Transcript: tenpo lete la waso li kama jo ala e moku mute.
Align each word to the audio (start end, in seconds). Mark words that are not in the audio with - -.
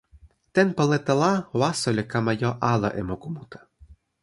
tenpo 0.59 0.83
lete 0.91 1.13
la 1.19 1.31
waso 1.61 1.89
li 1.97 2.03
kama 2.11 2.31
jo 2.41 2.51
ala 2.73 2.89
e 2.99 3.01
moku 3.09 3.27
mute. 3.35 3.59